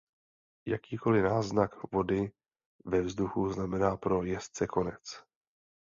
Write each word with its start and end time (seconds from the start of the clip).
Jakýkoli 0.67 1.21
náznak 1.21 1.91
vody 1.91 2.31
ve 2.85 3.01
vzduchu 3.01 3.49
znamená 3.49 3.97
pro 3.97 4.23
jezdce 4.23 4.67
konec. 4.67 5.21